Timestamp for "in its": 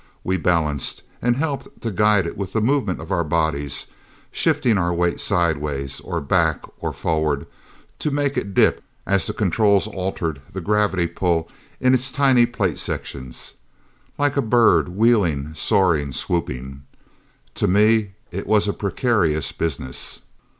11.79-12.11